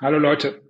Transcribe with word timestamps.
Hallo 0.00 0.18
Leute. 0.18 0.60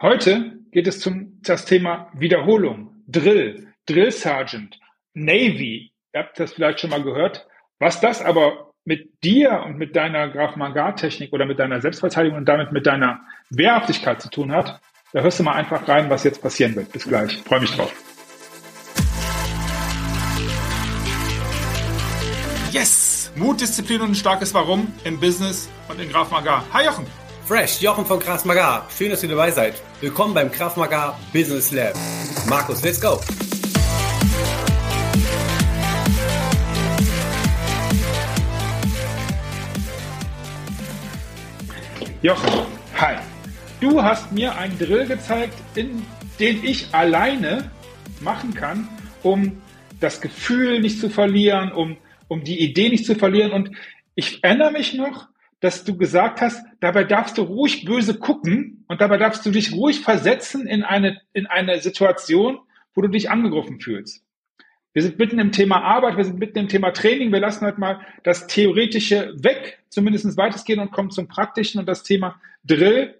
Heute 0.00 0.58
geht 0.72 0.88
es 0.88 0.98
zum 0.98 1.38
das 1.42 1.66
Thema 1.66 2.10
Wiederholung, 2.14 2.96
Drill, 3.06 3.68
Drill 3.86 4.10
Sergeant, 4.10 4.80
Navy. 5.14 5.92
Ihr 6.12 6.20
habt 6.20 6.40
das 6.40 6.52
vielleicht 6.52 6.80
schon 6.80 6.90
mal 6.90 7.04
gehört. 7.04 7.46
Was 7.78 8.00
das 8.00 8.20
aber 8.20 8.72
mit 8.84 9.22
dir 9.22 9.62
und 9.64 9.78
mit 9.78 9.94
deiner 9.94 10.28
Graf 10.30 10.56
Magar 10.56 10.96
Technik 10.96 11.32
oder 11.32 11.46
mit 11.46 11.60
deiner 11.60 11.80
Selbstverteidigung 11.80 12.38
und 12.38 12.46
damit 12.46 12.72
mit 12.72 12.84
deiner 12.84 13.20
Wehrhaftigkeit 13.50 14.20
zu 14.20 14.28
tun 14.30 14.50
hat, 14.50 14.80
da 15.12 15.20
hörst 15.20 15.38
du 15.38 15.44
mal 15.44 15.54
einfach 15.54 15.86
rein, 15.86 16.10
was 16.10 16.24
jetzt 16.24 16.42
passieren 16.42 16.74
wird. 16.74 16.90
Bis 16.90 17.04
gleich. 17.04 17.38
Freue 17.38 17.60
mich 17.60 17.70
drauf. 17.70 17.94
Yes! 22.72 23.32
Mut, 23.36 23.60
Disziplin 23.60 24.00
und 24.00 24.10
ein 24.10 24.14
starkes 24.16 24.52
Warum 24.52 24.92
im 25.04 25.20
Business 25.20 25.70
und 25.88 26.00
in 26.00 26.08
Graf 26.10 26.32
Magar. 26.32 26.66
Hi 26.72 26.84
Jochen! 26.84 27.21
Fresh, 27.52 27.82
Jochen 27.82 28.06
von 28.06 28.18
Kraft. 28.18 28.46
Schön, 28.96 29.10
dass 29.10 29.22
ihr 29.22 29.28
dabei 29.28 29.50
seid. 29.50 29.74
Willkommen 30.00 30.32
beim 30.32 30.50
Kraft 30.50 30.78
Business 31.34 31.70
Lab. 31.70 31.92
Markus, 32.48 32.82
let's 32.82 32.98
go. 32.98 33.20
Jochen, 42.22 42.66
hi. 42.98 43.16
Du 43.82 44.02
hast 44.02 44.32
mir 44.32 44.56
einen 44.56 44.78
Drill 44.78 45.06
gezeigt, 45.06 45.52
in 45.74 46.06
den 46.40 46.64
ich 46.64 46.86
alleine 46.94 47.70
machen 48.22 48.54
kann, 48.54 48.88
um 49.22 49.60
das 50.00 50.22
Gefühl 50.22 50.80
nicht 50.80 50.98
zu 50.98 51.10
verlieren, 51.10 51.70
um, 51.72 51.98
um 52.28 52.44
die 52.44 52.60
Idee 52.60 52.88
nicht 52.88 53.04
zu 53.04 53.14
verlieren. 53.14 53.52
Und 53.52 53.72
ich 54.14 54.42
erinnere 54.42 54.72
mich 54.72 54.94
noch, 54.94 55.28
dass 55.62 55.84
du 55.84 55.96
gesagt 55.96 56.40
hast, 56.40 56.66
dabei 56.80 57.04
darfst 57.04 57.38
du 57.38 57.42
ruhig 57.42 57.84
böse 57.84 58.18
gucken 58.18 58.84
und 58.88 59.00
dabei 59.00 59.16
darfst 59.16 59.46
du 59.46 59.50
dich 59.52 59.72
ruhig 59.72 60.00
versetzen 60.00 60.66
in 60.66 60.82
eine, 60.82 61.20
in 61.32 61.46
eine 61.46 61.78
Situation, 61.78 62.58
wo 62.94 63.00
du 63.00 63.08
dich 63.08 63.30
angegriffen 63.30 63.78
fühlst. 63.78 64.24
Wir 64.92 65.02
sind 65.02 65.20
mitten 65.20 65.38
im 65.38 65.52
Thema 65.52 65.80
Arbeit, 65.82 66.16
wir 66.16 66.24
sind 66.24 66.40
mitten 66.40 66.58
im 66.58 66.68
Thema 66.68 66.90
Training. 66.90 67.30
Wir 67.32 67.38
lassen 67.38 67.64
heute 67.64 67.78
mal 67.78 68.04
das 68.24 68.48
Theoretische 68.48 69.34
weg, 69.36 69.78
zumindest 69.88 70.36
weitestgehend 70.36 70.82
und 70.82 70.90
kommen 70.90 71.12
zum 71.12 71.28
Praktischen 71.28 71.78
und 71.78 71.86
das 71.86 72.02
Thema 72.02 72.40
Drill. 72.64 73.14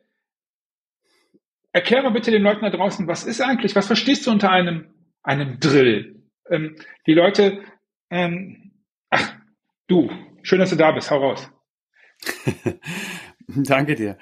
Erklär 1.71 2.03
mal 2.03 2.11
bitte 2.11 2.33
den 2.33 2.43
Leuten 2.43 2.63
da 2.63 2.71
draußen, 2.71 3.07
was 3.07 3.23
ist 3.23 3.41
eigentlich, 3.41 3.77
was 3.77 3.87
verstehst 3.87 4.27
du 4.27 4.33
unter 4.33 4.51
einem, 4.51 4.87
einem 5.23 5.61
Drill? 5.61 6.17
Ähm, 6.51 6.75
die 7.07 7.15
Leute, 7.15 7.63
ähm, 8.11 8.73
ach, 9.11 9.33
du, 9.87 10.11
schön, 10.43 10.59
dass 10.59 10.71
du 10.71 10.77
da 10.77 10.91
bist, 10.91 11.09
hau 11.13 11.19
raus. 11.19 11.49
Danke 13.49 13.95
dir. 13.95 14.19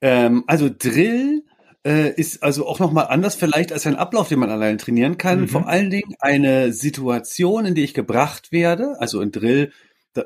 Ähm, 0.00 0.44
also 0.46 0.68
Drill 0.68 1.44
äh, 1.84 2.12
ist 2.14 2.42
also 2.42 2.66
auch 2.66 2.78
nochmal 2.78 3.06
anders 3.08 3.34
vielleicht 3.34 3.72
als 3.72 3.86
ein 3.86 3.96
Ablauf, 3.96 4.28
den 4.28 4.38
man 4.38 4.50
allein 4.50 4.78
trainieren 4.78 5.18
kann. 5.18 5.42
Mhm. 5.42 5.48
Vor 5.48 5.68
allen 5.68 5.90
Dingen 5.90 6.14
eine 6.20 6.72
Situation, 6.72 7.66
in 7.66 7.74
die 7.74 7.84
ich 7.84 7.94
gebracht 7.94 8.52
werde. 8.52 8.96
Also 9.00 9.20
ein 9.20 9.32
Drill, 9.32 9.72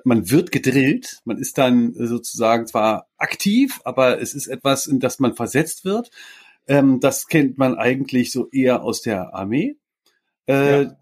man 0.04 0.30
wird 0.30 0.52
gedrillt. 0.52 1.20
Man 1.24 1.38
ist 1.38 1.58
dann 1.58 1.94
sozusagen 1.94 2.66
zwar 2.66 3.08
aktiv, 3.16 3.80
aber 3.84 4.20
es 4.20 4.34
ist 4.34 4.46
etwas, 4.46 4.86
in 4.86 5.00
das 5.00 5.18
man 5.18 5.34
versetzt 5.34 5.84
wird. 5.84 6.10
Ähm, 6.66 7.00
das 7.00 7.26
kennt 7.26 7.58
man 7.58 7.76
eigentlich 7.76 8.32
so 8.32 8.48
eher 8.50 8.82
aus 8.82 9.02
der 9.02 9.34
Armee. 9.34 9.76
Äh, 10.46 10.82
ja 10.82 10.96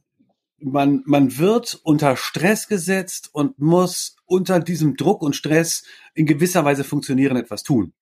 man, 0.62 1.02
man 1.06 1.38
wird 1.38 1.80
unter 1.82 2.16
Stress 2.16 2.68
gesetzt 2.68 3.30
und 3.32 3.58
muss 3.58 4.16
unter 4.32 4.60
diesem 4.60 4.96
Druck 4.96 5.22
und 5.22 5.36
Stress 5.36 5.84
in 6.14 6.26
gewisser 6.26 6.64
Weise 6.64 6.84
funktionieren, 6.84 7.36
etwas 7.36 7.62
tun. 7.62 7.92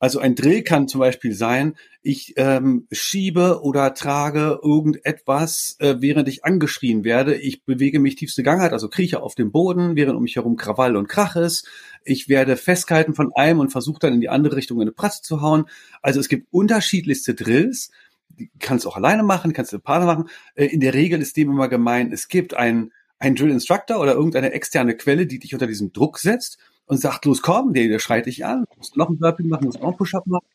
Also 0.00 0.18
ein 0.18 0.34
Drill 0.34 0.62
kann 0.62 0.88
zum 0.88 0.98
Beispiel 0.98 1.34
sein, 1.34 1.74
ich 2.02 2.32
ähm, 2.36 2.88
schiebe 2.90 3.60
oder 3.62 3.92
trage 3.92 4.58
irgendetwas, 4.62 5.76
äh, 5.78 5.96
während 5.98 6.26
ich 6.26 6.42
angeschrien 6.42 7.04
werde. 7.04 7.36
Ich 7.36 7.64
bewege 7.64 8.00
mich 8.00 8.16
tiefste 8.16 8.42
Gangart, 8.42 8.72
also 8.72 8.88
krieche 8.88 9.22
auf 9.22 9.34
dem 9.34 9.52
Boden, 9.52 9.96
während 9.96 10.16
um 10.16 10.22
mich 10.22 10.36
herum 10.36 10.56
Krawall 10.56 10.96
und 10.96 11.06
Krach 11.06 11.36
ist. 11.36 11.68
Ich 12.02 12.30
werde 12.30 12.56
festgehalten 12.56 13.14
von 13.14 13.30
einem 13.34 13.60
und 13.60 13.70
versuche 13.70 13.98
dann 14.00 14.14
in 14.14 14.22
die 14.22 14.30
andere 14.30 14.56
Richtung 14.56 14.78
in 14.78 14.82
eine 14.82 14.92
Pratze 14.92 15.20
zu 15.22 15.42
hauen. 15.42 15.66
Also 16.00 16.18
es 16.18 16.30
gibt 16.30 16.48
unterschiedlichste 16.50 17.34
Drills 17.34 17.90
die 18.38 18.50
kannst 18.58 18.84
du 18.84 18.88
auch 18.88 18.96
alleine 18.96 19.22
machen, 19.22 19.52
kannst 19.52 19.72
du 19.72 19.78
Partner 19.78 20.06
machen. 20.06 20.28
Äh, 20.54 20.66
in 20.66 20.80
der 20.80 20.94
Regel 20.94 21.20
ist 21.20 21.36
dem 21.36 21.50
immer 21.50 21.68
gemein, 21.68 22.12
es 22.12 22.28
gibt 22.28 22.54
einen, 22.54 22.92
einen 23.20 23.36
Drill 23.36 23.50
Instructor 23.50 24.00
oder 24.00 24.14
irgendeine 24.14 24.52
externe 24.52 24.96
Quelle, 24.96 25.26
die 25.26 25.38
dich 25.38 25.54
unter 25.54 25.66
diesen 25.66 25.92
Druck 25.92 26.18
setzt 26.18 26.58
und 26.86 26.98
sagt, 26.98 27.24
los 27.26 27.42
komm, 27.42 27.72
der, 27.72 27.86
der 27.86 28.00
schreit 28.00 28.26
dich 28.26 28.44
an, 28.44 28.64
du 28.68 28.78
musst 28.78 28.96
noch 28.96 29.08
ein 29.08 29.18
Burpee 29.18 29.44
machen, 29.44 29.66
musst 29.66 29.80
noch 29.80 29.92
ein 29.92 29.96
Push-Up 29.96 30.26
machen. 30.26 30.46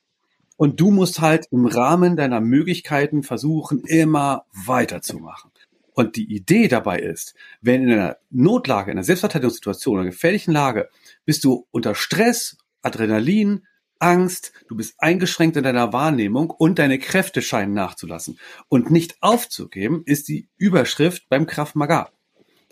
Und 0.57 0.79
du 0.79 0.89
musst 0.89 1.21
halt 1.21 1.47
im 1.51 1.65
Rahmen 1.65 2.15
deiner 2.15 2.41
Möglichkeiten 2.41 3.23
versuchen, 3.23 3.83
immer 3.85 4.45
weiterzumachen. 4.53 5.51
Und 5.93 6.15
die 6.17 6.33
Idee 6.33 6.67
dabei 6.67 6.99
ist, 6.99 7.35
wenn 7.61 7.83
in 7.83 7.91
einer 7.91 8.17
Notlage, 8.29 8.91
in 8.91 8.97
einer 8.97 9.05
Selbstverteidigungssituation, 9.05 9.95
in 9.95 10.01
einer 10.01 10.11
gefährlichen 10.11 10.51
Lage, 10.51 10.89
bist 11.25 11.43
du 11.43 11.67
unter 11.71 11.95
Stress, 11.95 12.57
Adrenalin, 12.81 13.65
Angst, 13.99 14.51
du 14.67 14.75
bist 14.75 14.95
eingeschränkt 14.97 15.55
in 15.55 15.63
deiner 15.63 15.93
Wahrnehmung 15.93 16.49
und 16.49 16.79
deine 16.79 16.99
Kräfte 16.99 17.41
scheinen 17.41 17.73
nachzulassen. 17.73 18.39
Und 18.67 18.91
nicht 18.91 19.15
aufzugeben 19.21 20.03
ist 20.05 20.27
die 20.27 20.49
Überschrift 20.57 21.29
beim 21.29 21.47
Kraft 21.47 21.75
Maga. 21.75 22.09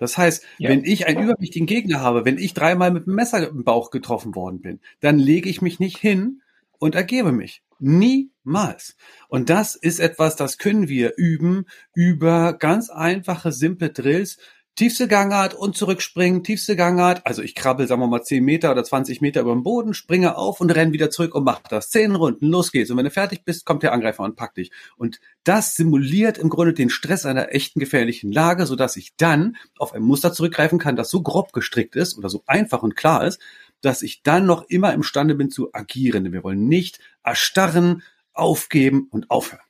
Das 0.04 0.18
heißt, 0.18 0.44
ja. 0.58 0.70
wenn 0.70 0.84
ich 0.84 1.08
einen 1.08 1.24
überwichtigen 1.24 1.66
Gegner 1.66 2.02
habe, 2.02 2.26
wenn 2.26 2.38
ich 2.38 2.54
dreimal 2.54 2.92
mit 2.92 3.06
dem 3.06 3.16
Messer 3.16 3.48
im 3.48 3.64
Bauch 3.64 3.90
getroffen 3.90 4.36
worden 4.36 4.60
bin, 4.60 4.82
dann 5.00 5.18
lege 5.18 5.50
ich 5.50 5.62
mich 5.62 5.80
nicht 5.80 5.98
hin 5.98 6.42
und 6.78 6.94
ergebe 6.94 7.32
mich. 7.32 7.64
Niemals. 7.80 8.98
Und 9.30 9.50
das 9.50 9.76
ist 9.76 10.00
etwas, 10.00 10.36
das 10.36 10.58
können 10.58 10.90
wir 10.90 11.14
üben 11.16 11.68
über 11.96 12.52
ganz 12.52 12.90
einfache, 12.90 13.54
simple 13.54 13.92
Drills, 13.92 14.40
tiefste 14.76 15.08
Gangart 15.08 15.54
und 15.54 15.78
zurückspringen, 15.78 16.44
tiefste 16.44 16.76
Gangart. 16.76 17.26
Also 17.26 17.42
ich 17.42 17.56
krabbel, 17.56 17.88
sagen 17.88 18.02
wir 18.02 18.08
mal, 18.08 18.24
10 18.24 18.44
Meter 18.44 18.72
oder 18.72 18.84
20 18.84 19.22
Meter 19.22 19.42
über 19.42 19.54
den 19.54 19.64
Boden, 19.64 19.94
springe 19.94 20.38
auf 20.38 20.62
und 20.62 20.72
renne 20.72 20.94
wieder 20.94 21.10
zurück 21.10 21.36
und 21.36 21.44
mach 21.44 21.62
das. 21.62 21.90
Zehn 21.90 22.16
Runden, 22.16 22.48
los 22.48 22.72
geht's. 22.72 22.90
Und 22.90 22.98
wenn 22.98 23.06
du 23.06 23.12
fertig 23.12 23.44
bist, 23.46 23.66
kommt 23.66 23.84
der 23.84 23.94
Angreifer 23.94 24.24
und 24.24 24.36
packt 24.36 24.58
dich. 24.58 24.72
Und 24.98 25.20
das 25.44 25.76
simuliert 25.76 26.38
im 26.38 26.50
Grunde 26.50 26.74
den 26.74 26.90
Stress 26.90 27.26
einer 27.26 27.54
echten 27.54 27.80
gefährlichen 27.80 28.32
Lage, 28.32 28.66
sodass 28.66 28.98
ich 28.98 29.16
dann 29.16 29.58
auf 29.78 29.94
ein 29.94 30.02
Muster 30.02 30.34
zurückgreifen 30.34 30.80
kann, 30.80 30.96
das 30.96 31.10
so 31.10 31.22
grob 31.22 31.54
gestrickt 31.54 31.96
ist 31.96 32.18
oder 32.18 32.30
so 32.30 32.44
einfach 32.48 32.84
und 32.84 32.96
klar 32.96 33.26
ist, 33.26 33.40
dass 33.82 34.02
ich 34.02 34.24
dann 34.24 34.46
noch 34.46 34.70
immer 34.70 34.94
imstande 34.94 35.36
bin 35.36 35.50
zu 35.50 35.70
agieren. 35.74 36.24
Denn 36.24 36.34
wir 36.34 36.44
wollen 36.44 36.68
nicht 36.68 37.00
erstarren, 37.24 38.02
aufgeben 38.34 39.08
und 39.12 39.30
aufhören. 39.30 39.62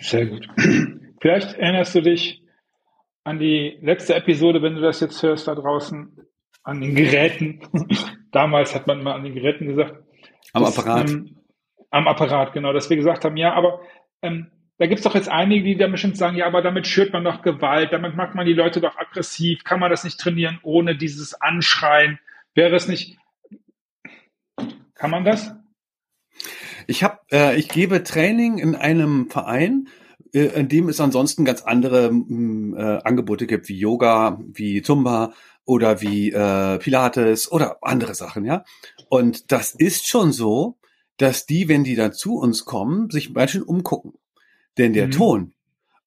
Sehr 0.00 0.26
gut. 0.26 0.46
Vielleicht 1.20 1.54
erinnerst 1.56 1.94
du 1.94 2.02
dich 2.02 2.42
an 3.26 3.40
die 3.40 3.76
letzte 3.82 4.14
Episode, 4.14 4.62
wenn 4.62 4.76
du 4.76 4.80
das 4.80 5.00
jetzt 5.00 5.20
hörst 5.20 5.48
da 5.48 5.56
draußen, 5.56 6.16
an 6.62 6.80
den 6.80 6.94
Geräten. 6.94 7.60
Damals 8.30 8.72
hat 8.72 8.86
man 8.86 9.02
mal 9.02 9.14
an 9.14 9.24
den 9.24 9.34
Geräten 9.34 9.66
gesagt. 9.66 9.96
Am 10.52 10.62
dass, 10.62 10.78
Apparat. 10.78 11.10
Ähm, 11.10 11.36
am 11.90 12.06
Apparat, 12.06 12.52
genau, 12.52 12.72
dass 12.72 12.88
wir 12.88 12.96
gesagt 12.96 13.24
haben, 13.24 13.36
ja, 13.36 13.52
aber 13.54 13.80
ähm, 14.22 14.52
da 14.78 14.86
gibt's 14.86 15.02
doch 15.02 15.16
jetzt 15.16 15.28
einige, 15.28 15.64
die 15.64 15.76
da 15.76 15.88
bestimmt 15.88 16.16
sagen, 16.16 16.36
ja, 16.36 16.46
aber 16.46 16.62
damit 16.62 16.86
schürt 16.86 17.12
man 17.12 17.24
doch 17.24 17.42
Gewalt, 17.42 17.92
damit 17.92 18.14
macht 18.14 18.36
man 18.36 18.46
die 18.46 18.52
Leute 18.52 18.80
doch 18.80 18.96
aggressiv, 18.96 19.64
kann 19.64 19.80
man 19.80 19.90
das 19.90 20.04
nicht 20.04 20.20
trainieren 20.20 20.60
ohne 20.62 20.96
dieses 20.96 21.34
Anschreien? 21.40 22.20
Wäre 22.54 22.76
es 22.76 22.86
nicht, 22.86 23.18
kann 24.94 25.10
man 25.10 25.24
das? 25.24 25.52
Ich 26.86 27.02
habe, 27.02 27.18
äh, 27.32 27.56
ich 27.56 27.68
gebe 27.68 28.04
Training 28.04 28.58
in 28.58 28.76
einem 28.76 29.30
Verein, 29.30 29.88
in 30.44 30.68
dem 30.68 30.88
es 30.88 31.00
ansonsten 31.00 31.44
ganz 31.44 31.62
andere 31.62 32.12
mm, 32.12 32.74
äh, 32.76 32.98
Angebote 33.04 33.46
gibt, 33.46 33.68
wie 33.68 33.78
Yoga, 33.78 34.40
wie 34.52 34.82
Zumba 34.82 35.32
oder 35.64 36.00
wie 36.00 36.30
äh, 36.30 36.78
Pilates 36.78 37.50
oder 37.50 37.78
andere 37.82 38.14
Sachen, 38.14 38.44
ja. 38.44 38.64
Und 39.08 39.52
das 39.52 39.74
ist 39.74 40.06
schon 40.06 40.32
so, 40.32 40.78
dass 41.16 41.46
die, 41.46 41.68
wenn 41.68 41.84
die 41.84 41.96
dann 41.96 42.12
zu 42.12 42.36
uns 42.36 42.64
kommen, 42.64 43.10
sich 43.10 43.30
manchmal 43.30 43.64
umgucken. 43.64 44.12
Denn 44.78 44.92
der 44.92 45.06
mhm. 45.06 45.10
Ton 45.12 45.54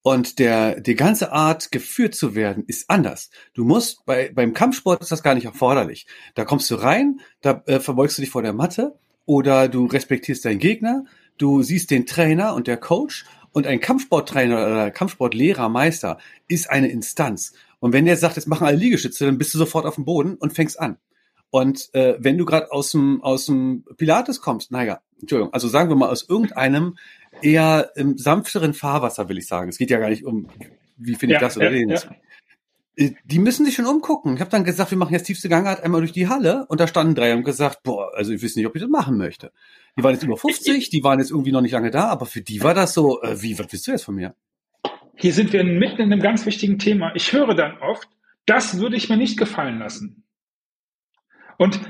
und 0.02 0.40
der, 0.40 0.80
die 0.80 0.96
ganze 0.96 1.32
Art 1.32 1.72
geführt 1.72 2.16
zu 2.16 2.36
werden 2.36 2.64
ist 2.68 2.90
anders. 2.90 3.30
Du 3.54 3.66
musst, 3.66 4.06
bei, 4.06 4.32
beim 4.34 4.54
Kampfsport 4.54 5.02
ist 5.02 5.12
das 5.12 5.24
gar 5.24 5.36
nicht 5.36 5.46
erforderlich. 5.46 6.06
Da 6.36 6.46
kommst 6.46 6.70
du 6.72 6.76
rein, 6.76 7.20
da 7.42 7.64
äh, 7.66 7.80
verbeugst 7.80 8.18
du 8.18 8.22
dich 8.22 8.32
vor 8.32 8.42
der 8.42 8.54
Matte 8.54 8.98
oder 9.26 9.68
du 9.68 9.86
respektierst 9.86 10.46
deinen 10.46 10.60
Gegner, 10.60 11.06
du 11.38 11.64
siehst 11.64 11.92
den 11.92 12.06
Trainer 12.06 12.54
und 12.56 12.68
der 12.68 12.78
Coach 12.78 13.26
und 13.60 13.68
ein 13.68 13.82
Kampfsporttrainer 13.82 14.56
oder 14.56 14.90
Kampfsportlehrer, 14.90 15.68
Meister 15.68 16.18
ist 16.48 16.70
eine 16.70 16.88
Instanz. 16.88 17.52
Und 17.80 17.92
wenn 17.92 18.06
der 18.06 18.16
sagt, 18.16 18.38
jetzt 18.38 18.48
machen 18.48 18.66
alle 18.66 18.78
Liegestütze, 18.78 19.26
dann 19.26 19.38
bist 19.38 19.54
du 19.54 19.58
sofort 19.58 19.86
auf 19.86 19.96
dem 19.96 20.06
Boden 20.06 20.36
und 20.36 20.54
fängst 20.54 20.80
an. 20.80 20.98
Und 21.50 21.94
äh, 21.94 22.16
wenn 22.20 22.38
du 22.38 22.46
gerade 22.46 22.72
aus 22.72 22.92
dem 22.92 23.22
aus 23.22 23.48
dem 23.48 23.84
Pilates 23.98 24.40
kommst, 24.40 24.72
naja, 24.72 25.02
Entschuldigung, 25.20 25.54
also 25.54 25.68
sagen 25.68 25.90
wir 25.90 25.98
mal 25.98 26.10
aus 26.10 26.28
irgendeinem 26.30 26.98
eher 27.42 27.92
im 27.96 28.18
sanfteren 28.18 28.74
Fahrwasser, 28.74 29.28
will 29.28 29.38
ich 29.38 29.48
sagen. 29.48 29.70
Es 29.70 29.78
geht 29.78 29.90
ja 29.90 30.00
gar 30.00 30.10
nicht 30.10 30.24
um, 30.24 30.48
wie 30.96 31.16
finde 31.16 31.36
ich 31.36 31.42
ja, 31.42 31.48
das 31.48 31.58
oder 31.58 31.72
ja, 31.72 31.78
jenes. 31.78 32.04
Ja. 32.04 32.16
Äh, 32.96 33.12
die 33.26 33.40
müssen 33.40 33.66
sich 33.66 33.76
schon 33.76 33.88
umgucken. 33.88 34.36
Ich 34.36 34.40
habe 34.40 34.52
dann 34.52 34.64
gesagt, 34.64 34.92
wir 34.92 34.98
machen 34.98 35.14
jetzt 35.14 35.26
tiefste 35.26 35.50
Gangart 35.50 35.84
einmal 35.84 36.00
durch 36.00 36.14
die 36.14 36.30
Halle 36.30 36.66
und 36.70 36.80
da 36.80 36.88
standen 36.88 37.14
drei 37.14 37.34
und 37.34 37.44
gesagt, 37.44 37.84
boah, 37.84 38.12
also 38.16 38.32
ich 38.32 38.42
weiß 38.42 38.56
nicht, 38.56 38.68
ob 38.68 38.76
ich 38.76 38.82
das 38.82 38.90
machen 38.90 39.18
möchte. 39.18 39.52
Die 39.98 40.04
waren 40.04 40.14
jetzt 40.14 40.24
über 40.24 40.38
50, 40.38 40.90
die 40.92 41.04
waren 41.04 41.20
jetzt 41.20 41.32
irgendwie 41.32 41.52
noch 41.52 41.62
nicht 41.62 41.72
lange 41.72 41.92
da, 41.92 42.08
aber 42.08 42.26
für 42.26 42.42
die 42.42 42.64
war 42.64 42.74
das 42.74 42.94
so, 42.94 43.22
äh, 43.22 43.42
wie, 43.42 43.58
was 43.58 43.72
willst 43.72 43.88
du 43.88 43.92
jetzt 43.92 44.06
von 44.06 44.16
mir? 44.16 44.36
Hier 45.16 45.34
sind 45.34 45.52
wir 45.52 45.64
mitten 45.64 46.02
in 46.02 46.14
einem 46.14 46.22
ganz 46.22 46.46
wichtigen 46.46 46.80
Thema. 46.80 47.14
Ich 47.16 47.34
höre 47.34 47.54
dann 47.54 47.78
oft, 47.80 48.08
das 48.46 48.80
würde 48.80 48.96
ich 48.96 49.10
mir 49.10 49.18
nicht 49.18 49.38
gefallen 49.38 49.80
lassen. 49.80 50.24
Und 51.58 51.82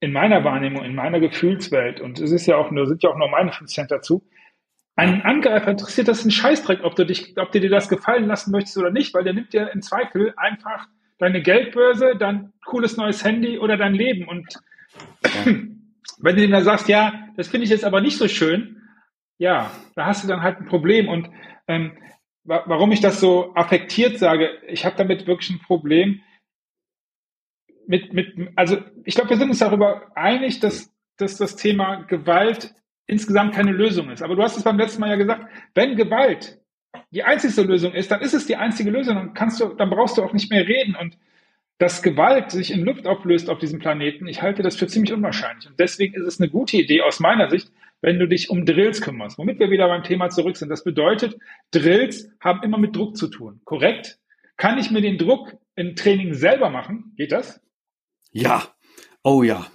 in 0.00 0.12
meiner 0.12 0.44
Wahrnehmung, 0.44 0.84
in 0.84 0.94
meiner 0.94 1.20
Gefühlswelt, 1.20 2.00
und 2.00 2.20
es 2.20 2.30
ist 2.30 2.46
ja 2.46 2.56
auch 2.56 2.70
nur, 2.70 2.86
sind 2.86 3.02
ja 3.02 3.10
auch 3.10 3.18
nur 3.18 3.28
meine 3.28 3.52
5 3.52 3.70
Cent 3.70 3.90
dazu, 3.90 4.26
einen 4.96 5.22
Angreifer 5.22 5.70
interessiert 5.70 6.08
das 6.08 6.24
ein 6.24 6.30
Scheißdreck, 6.30 6.84
ob 6.84 6.94
du 6.94 7.04
dich, 7.04 7.36
ob 7.36 7.50
du 7.50 7.60
dir 7.60 7.70
das 7.70 7.88
gefallen 7.88 8.26
lassen 8.26 8.52
möchtest 8.52 8.78
oder 8.78 8.90
nicht, 8.90 9.12
weil 9.12 9.24
der 9.24 9.34
nimmt 9.34 9.52
dir 9.52 9.70
im 9.72 9.82
Zweifel 9.82 10.32
einfach 10.36 10.86
deine 11.18 11.42
Geldbörse, 11.42 12.14
dein 12.18 12.52
cooles 12.64 12.96
neues 12.96 13.24
Handy 13.24 13.58
oder 13.58 13.76
dein 13.76 13.94
Leben. 13.94 14.28
Und 14.28 14.46
wenn 16.18 16.36
du 16.36 16.44
ihm 16.44 16.50
dann 16.50 16.64
sagst, 16.64 16.88
ja, 16.88 17.28
das 17.36 17.48
finde 17.48 17.64
ich 17.64 17.70
jetzt 17.70 17.84
aber 17.84 18.00
nicht 18.00 18.18
so 18.18 18.28
schön, 18.28 18.82
ja, 19.38 19.70
da 19.94 20.06
hast 20.06 20.22
du 20.22 20.28
dann 20.28 20.42
halt 20.42 20.58
ein 20.58 20.66
Problem. 20.66 21.08
Und 21.08 21.28
ähm, 21.66 21.96
warum 22.44 22.92
ich 22.92 23.00
das 23.00 23.20
so 23.20 23.54
affektiert 23.54 24.18
sage, 24.18 24.50
ich 24.68 24.84
habe 24.84 24.96
damit 24.96 25.26
wirklich 25.26 25.50
ein 25.50 25.60
Problem 25.60 26.22
mit, 27.86 28.12
mit 28.12 28.50
also 28.56 28.78
ich 29.04 29.14
glaube, 29.14 29.30
wir 29.30 29.36
sind 29.36 29.50
uns 29.50 29.58
darüber 29.58 30.16
einig, 30.16 30.60
dass, 30.60 30.92
dass 31.16 31.36
das 31.36 31.56
Thema 31.56 32.02
Gewalt 32.04 32.74
insgesamt 33.06 33.54
keine 33.54 33.72
Lösung 33.72 34.10
ist. 34.10 34.22
Aber 34.22 34.36
du 34.36 34.42
hast 34.42 34.56
es 34.56 34.64
beim 34.64 34.78
letzten 34.78 35.00
Mal 35.00 35.10
ja 35.10 35.16
gesagt, 35.16 35.46
wenn 35.74 35.96
Gewalt 35.96 36.58
die 37.10 37.22
einzigste 37.22 37.62
Lösung 37.62 37.92
ist, 37.92 38.10
dann 38.10 38.20
ist 38.20 38.34
es 38.34 38.46
die 38.46 38.56
einzige 38.56 38.90
Lösung, 38.90 39.16
dann 39.16 39.34
kannst 39.34 39.60
du, 39.60 39.68
dann 39.74 39.90
brauchst 39.90 40.16
du 40.16 40.22
auch 40.22 40.32
nicht 40.32 40.50
mehr 40.50 40.66
reden. 40.66 40.96
Und 40.96 41.18
dass 41.78 42.02
Gewalt 42.02 42.50
sich 42.50 42.70
in 42.70 42.84
Luft 42.84 43.06
auflöst 43.06 43.50
auf 43.50 43.58
diesem 43.58 43.78
Planeten, 43.78 44.26
ich 44.26 44.42
halte 44.42 44.62
das 44.62 44.76
für 44.76 44.86
ziemlich 44.86 45.12
unwahrscheinlich. 45.12 45.68
Und 45.68 45.78
deswegen 45.78 46.14
ist 46.14 46.26
es 46.26 46.40
eine 46.40 46.48
gute 46.48 46.76
Idee 46.76 47.02
aus 47.02 47.20
meiner 47.20 47.50
Sicht, 47.50 47.70
wenn 48.00 48.18
du 48.18 48.28
dich 48.28 48.50
um 48.50 48.64
Drills 48.64 49.00
kümmerst. 49.00 49.38
Womit 49.38 49.58
wir 49.58 49.70
wieder 49.70 49.88
beim 49.88 50.04
Thema 50.04 50.28
zurück 50.28 50.56
sind. 50.56 50.68
Das 50.68 50.84
bedeutet, 50.84 51.36
Drills 51.72 52.30
haben 52.40 52.62
immer 52.62 52.78
mit 52.78 52.94
Druck 52.94 53.16
zu 53.16 53.28
tun. 53.28 53.60
Korrekt? 53.64 54.18
Kann 54.56 54.78
ich 54.78 54.90
mir 54.90 55.00
den 55.00 55.18
Druck 55.18 55.56
im 55.74 55.96
Training 55.96 56.34
selber 56.34 56.70
machen? 56.70 57.12
Geht 57.16 57.32
das? 57.32 57.60
Ja. 58.30 58.62
Oh 59.22 59.42
ja. 59.42 59.66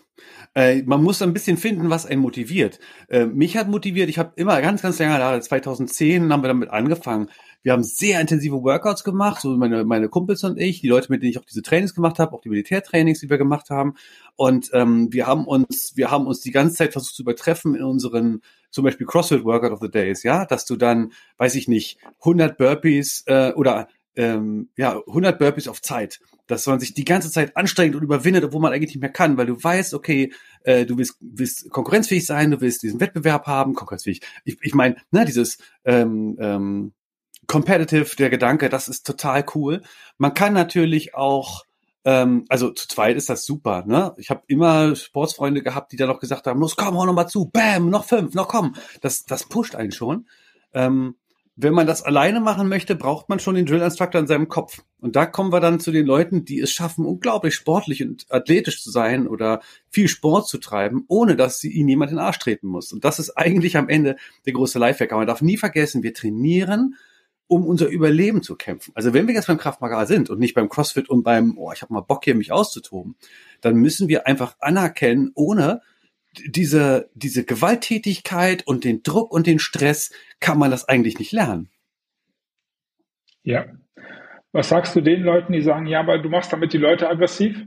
Äh, 0.55 0.83
man 0.83 1.03
muss 1.03 1.21
ein 1.21 1.33
bisschen 1.33 1.57
finden, 1.57 1.89
was 1.89 2.05
einen 2.05 2.21
motiviert. 2.21 2.79
Äh, 3.07 3.25
mich 3.25 3.57
hat 3.57 3.67
motiviert, 3.67 4.09
ich 4.09 4.17
habe 4.17 4.33
immer 4.35 4.61
ganz, 4.61 4.81
ganz 4.81 4.99
lange 4.99 5.17
da, 5.17 5.39
2010 5.39 6.31
haben 6.31 6.43
wir 6.43 6.47
damit 6.47 6.69
angefangen. 6.69 7.29
Wir 7.61 7.73
haben 7.73 7.83
sehr 7.83 8.21
intensive 8.21 8.63
Workouts 8.63 9.03
gemacht, 9.03 9.41
so 9.41 9.55
meine, 9.57 9.83
meine 9.83 10.09
Kumpels 10.09 10.43
und 10.43 10.59
ich, 10.59 10.81
die 10.81 10.87
Leute, 10.87 11.11
mit 11.11 11.21
denen 11.21 11.31
ich 11.31 11.39
auch 11.39 11.45
diese 11.45 11.61
Trainings 11.61 11.93
gemacht 11.93 12.19
habe, 12.19 12.33
auch 12.33 12.41
die 12.41 12.49
Militärtrainings, 12.49 13.19
die 13.19 13.29
wir 13.29 13.37
gemacht 13.37 13.69
haben. 13.69 13.95
Und 14.35 14.69
ähm, 14.73 15.11
wir 15.11 15.27
haben 15.27 15.45
uns, 15.45 15.93
wir 15.95 16.11
haben 16.11 16.27
uns 16.27 16.41
die 16.41 16.51
ganze 16.51 16.75
Zeit 16.75 16.93
versucht 16.93 17.15
zu 17.15 17.23
übertreffen 17.23 17.75
in 17.75 17.83
unseren 17.83 18.41
zum 18.71 18.83
Beispiel 18.83 19.07
CrossFit 19.07 19.43
Workout 19.43 19.71
of 19.71 19.79
the 19.81 19.89
Days, 19.89 20.23
ja, 20.23 20.45
dass 20.45 20.65
du 20.65 20.75
dann, 20.75 21.11
weiß 21.37 21.55
ich 21.55 21.67
nicht, 21.67 21.99
100 22.19 22.57
Burpees 22.57 23.23
äh, 23.27 23.51
oder 23.53 23.87
ähm, 24.15 24.69
ja 24.77 24.97
100 25.07 25.37
Burpees 25.37 25.67
auf 25.67 25.81
Zeit 25.81 26.19
dass 26.49 26.65
man 26.65 26.79
sich 26.79 26.95
die 26.95 27.05
ganze 27.05 27.29
Zeit 27.29 27.55
anstrengt 27.55 27.95
und 27.95 28.01
überwindet, 28.01 28.43
obwohl 28.43 28.59
man 28.59 28.73
eigentlich 28.73 28.89
nicht 28.89 29.01
mehr 29.01 29.11
kann, 29.11 29.37
weil 29.37 29.45
du 29.45 29.63
weißt, 29.63 29.93
okay, 29.93 30.33
äh, 30.63 30.85
du 30.85 30.97
willst, 30.97 31.17
willst 31.21 31.69
konkurrenzfähig 31.69 32.25
sein, 32.25 32.49
du 32.49 32.59
willst 32.59 32.81
diesen 32.81 32.99
Wettbewerb 32.99 33.45
haben, 33.45 33.75
konkurrenzfähig. 33.75 34.21
Ich, 34.45 34.57
ich 34.61 34.73
meine, 34.73 34.95
ne, 35.11 35.25
dieses 35.25 35.59
ähm, 35.85 36.37
ähm, 36.39 36.93
Competitive, 37.49 38.15
der 38.15 38.29
Gedanke, 38.29 38.69
das 38.69 38.87
ist 38.87 39.05
total 39.05 39.43
cool. 39.55 39.81
Man 40.17 40.33
kann 40.33 40.53
natürlich 40.53 41.15
auch 41.15 41.65
ähm, 42.05 42.45
also 42.47 42.69
zu 42.69 42.87
zweit 42.87 43.17
ist 43.17 43.29
das 43.29 43.45
super, 43.45 43.83
ne? 43.85 44.13
Ich 44.17 44.29
habe 44.29 44.43
immer 44.47 44.95
Sportsfreunde 44.95 45.61
gehabt, 45.61 45.91
die 45.91 45.97
dann 45.97 46.07
noch 46.07 46.19
gesagt 46.19 46.47
haben, 46.47 46.59
los 46.59 46.77
komm, 46.77 46.97
hau 46.97 47.05
noch 47.05 47.13
mal 47.13 47.27
zu, 47.27 47.45
bam, 47.45 47.89
noch 47.89 48.05
fünf, 48.05 48.33
noch 48.35 48.47
komm. 48.47 48.75
Das, 49.01 49.25
das 49.25 49.43
pusht 49.43 49.75
einen 49.75 49.91
schon. 49.91 50.27
Ähm, 50.73 51.15
wenn 51.61 51.73
man 51.73 51.87
das 51.87 52.03
alleine 52.03 52.39
machen 52.39 52.69
möchte, 52.69 52.95
braucht 52.95 53.27
man 53.27 53.39
schon 53.39 53.55
den 53.55 53.65
Drill 53.65 53.81
Instructor 53.81 54.21
in 54.21 54.27
seinem 54.27 54.47
Kopf. 54.47 54.81
Und 55.01 55.17
da 55.17 55.25
kommen 55.25 55.51
wir 55.51 55.59
dann 55.59 55.81
zu 55.81 55.91
den 55.91 56.05
Leuten, 56.05 56.45
die 56.45 56.61
es 56.61 56.71
schaffen, 56.71 57.05
unglaublich 57.05 57.53
sportlich 57.53 58.01
und 58.01 58.25
athletisch 58.29 58.81
zu 58.81 58.91
sein 58.91 59.27
oder 59.27 59.59
viel 59.89 60.07
Sport 60.07 60.47
zu 60.47 60.57
treiben, 60.57 61.03
ohne 61.09 61.35
dass 61.35 61.59
sie 61.59 61.69
ihnen 61.69 61.89
jemand 61.89 62.11
in 62.11 62.17
den 62.17 62.23
Arsch 62.23 62.39
treten 62.39 62.67
muss. 62.67 62.93
Und 62.93 63.03
das 63.03 63.19
ist 63.19 63.31
eigentlich 63.31 63.75
am 63.75 63.89
Ende 63.89 64.15
der 64.45 64.53
große 64.53 64.79
Lifehack. 64.79 65.11
Aber 65.11 65.19
man 65.19 65.27
darf 65.27 65.41
nie 65.41 65.57
vergessen, 65.57 66.01
wir 66.01 66.13
trainieren, 66.13 66.95
um 67.49 67.65
unser 67.65 67.87
Überleben 67.87 68.43
zu 68.43 68.55
kämpfen. 68.55 68.91
Also 68.93 69.13
wenn 69.13 69.27
wir 69.27 69.33
jetzt 69.33 69.47
beim 69.47 69.57
Kraftmagar 69.57 70.05
sind 70.05 70.29
und 70.29 70.39
nicht 70.39 70.53
beim 70.53 70.69
CrossFit 70.69 71.09
und 71.09 71.23
beim, 71.23 71.57
oh, 71.57 71.71
ich 71.73 71.81
habe 71.81 71.93
mal 71.93 72.01
Bock 72.01 72.23
hier, 72.23 72.35
mich 72.35 72.51
auszutoben, 72.51 73.15
dann 73.59 73.75
müssen 73.75 74.07
wir 74.07 74.27
einfach 74.27 74.55
anerkennen, 74.59 75.31
ohne 75.33 75.81
diese, 76.45 77.09
diese 77.15 77.43
Gewalttätigkeit 77.43 78.65
und 78.67 78.83
den 78.83 79.01
Druck 79.01 79.33
und 79.33 79.47
den 79.47 79.57
Stress 79.57 80.11
kann 80.39 80.59
man 80.59 80.69
das 80.69 80.87
eigentlich 80.87 81.17
nicht 81.17 81.31
lernen. 81.31 81.69
Ja. 83.41 83.65
Was 84.51 84.69
sagst 84.69 84.95
du 84.95 85.01
den 85.01 85.23
Leuten, 85.23 85.51
die 85.51 85.61
sagen, 85.61 85.87
ja, 85.87 86.01
aber 86.01 86.19
du 86.19 86.29
machst 86.29 86.53
damit 86.53 86.71
die 86.71 86.77
Leute 86.77 87.09
aggressiv? 87.09 87.65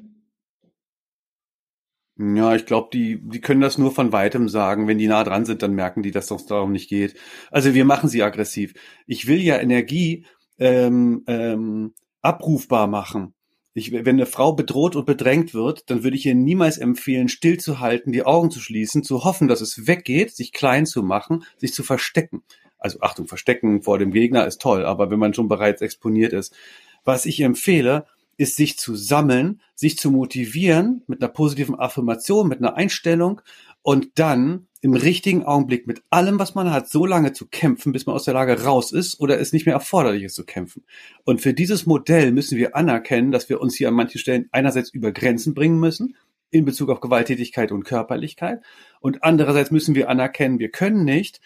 Ja, 2.37 2.55
ich 2.55 2.67
glaube, 2.67 2.91
die, 2.93 3.21
die 3.23 3.41
können 3.41 3.61
das 3.61 3.79
nur 3.79 3.93
von 3.93 4.13
weitem 4.13 4.49
sagen. 4.49 4.87
Wenn 4.87 4.99
die 4.99 5.09
nah 5.09 5.25
dran 5.25 5.45
sind, 5.45 5.63
dann 5.63 5.75
merken 5.75 6.03
die, 6.03 6.11
dass 6.11 6.31
es 6.31 6.47
darum 6.47 6.73
nicht 6.73 6.89
geht. 6.89 7.15
Also 7.51 7.75
wir 7.75 7.85
machen 7.85 8.09
sie 8.09 8.23
aggressiv. 8.23 8.75
Ich 9.07 9.27
will 9.27 9.41
ja 9.41 9.59
Energie 9.59 10.27
ähm, 10.59 11.25
ähm, 11.27 11.95
abrufbar 12.21 12.87
machen 12.87 13.35
ich, 13.75 13.93
wenn 13.93 14.07
eine 14.07 14.27
Frau 14.27 14.53
bedroht 14.53 14.97
und 14.97 15.07
bedrängt 15.07 15.55
wird, 15.55 15.89
dann 15.89 16.05
würde 16.05 16.17
ich 16.17 16.27
ihr 16.27 16.35
niemals 16.35 16.77
empfehlen, 16.77 17.29
stillzuhalten, 17.29 18.13
die 18.13 18.25
Augen 18.25 18.51
zu 18.51 18.61
schließen, 18.61 19.03
zu 19.03 19.25
hoffen, 19.25 19.49
dass 19.49 19.61
es 19.61 19.87
weggeht, 19.87 20.35
sich 20.35 20.53
klein 20.53 20.85
zu 20.85 21.03
machen, 21.03 21.45
sich 21.57 21.73
zu 21.73 21.83
verstecken. 21.83 22.43
Also 22.79 23.01
Achtung, 23.01 23.29
verstecken 23.29 23.83
vor 23.83 23.99
dem 23.99 24.13
Gegner 24.13 24.47
ist 24.47 24.61
toll, 24.61 24.85
aber 24.85 25.11
wenn 25.11 25.19
man 25.19 25.33
schon 25.33 25.49
bereits 25.49 25.81
exponiert 25.81 26.33
ist. 26.33 26.55
Was 27.05 27.25
ich 27.25 27.41
empfehle, 27.41 28.07
ist 28.37 28.57
sich 28.57 28.79
zu 28.79 28.95
sammeln, 28.95 29.61
sich 29.75 29.99
zu 29.99 30.11
motivieren 30.11 31.03
mit 31.07 31.23
einer 31.23 31.33
positiven 31.33 31.79
Affirmation, 31.79 32.49
mit 32.49 32.59
einer 32.59 32.77
Einstellung 32.77 33.41
und 33.83 34.19
dann 34.19 34.69
im 34.81 34.95
richtigen 34.95 35.45
Augenblick 35.45 35.87
mit 35.87 36.03
allem, 36.11 36.39
was 36.41 36.55
man 36.55 36.73
hat, 36.73 36.89
so 36.89 37.07
lange 37.07 37.33
zu 37.33 37.47
kämpfen, 37.47 37.93
bis 37.93 38.07
man 38.07 38.17
aus 38.17 38.25
der 38.25 38.35
Lage 38.35 38.65
raus 38.65 38.91
ist 38.91 39.21
oder 39.21 39.39
es 39.39 39.53
nicht 39.53 39.65
mehr 39.65 39.77
erforderlich 39.77 40.25
ist 40.25 40.35
zu 40.35 40.45
kämpfen. 40.45 40.85
Und 41.25 41.41
für 41.41 41.55
dieses 41.55 41.87
Modell 41.87 42.33
müssen 42.33 42.59
wir 42.59 42.75
anerkennen, 42.75 43.31
dass 43.31 43.49
wir 43.49 43.61
uns 43.61 43.77
hier 43.77 43.89
an 43.89 43.95
manchen 43.95 44.19
Stellen 44.19 44.49
einerseits 44.51 44.91
über 44.91 45.13
Grenzen 45.13 45.55
bringen 45.55 45.79
müssen, 45.79 46.17
in 46.51 46.65
Bezug 46.65 46.91
auf 46.91 47.01
Gewalttätigkeit 47.01 47.71
und 47.71 47.85
Körperlichkeit. 47.85 48.61
Und 49.01 49.23
andererseits 49.23 49.71
müssen 49.71 49.95
wir 49.95 50.11
anerkennen, 50.11 50.59
wir 50.59 50.71
können 50.71 51.05
nicht 51.05 51.41